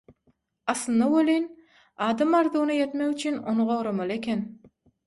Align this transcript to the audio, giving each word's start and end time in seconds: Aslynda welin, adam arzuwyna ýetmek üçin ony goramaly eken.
Aslynda 0.73 1.09
welin, 1.15 1.45
adam 2.09 2.35
arzuwyna 2.41 2.79
ýetmek 2.81 3.13
üçin 3.17 3.41
ony 3.55 3.65
goramaly 3.71 4.19
eken. 4.21 4.47